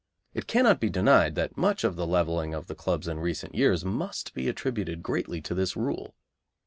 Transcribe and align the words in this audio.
It 0.33 0.47
cannot 0.47 0.79
be 0.79 0.89
denied 0.89 1.35
that 1.35 1.55
much 1.55 1.83
of 1.83 1.95
the 1.95 2.07
levelling 2.07 2.55
of 2.55 2.65
the 2.65 2.73
clubs 2.73 3.07
in 3.07 3.19
recent 3.19 3.53
years 3.53 3.85
must 3.85 4.33
be 4.33 4.49
attributed 4.49 5.03
greatly 5.03 5.41
to 5.41 5.53
this 5.53 5.77
rule. 5.77 6.15